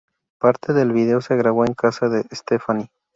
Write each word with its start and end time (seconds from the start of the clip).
Parte 0.39 0.73
del 0.73 0.93
vídeo 0.93 1.21
se 1.21 1.35
grabó 1.35 1.63
en 1.63 1.75
casa 1.75 2.09
de 2.09 2.23
Stefani. 2.33 2.89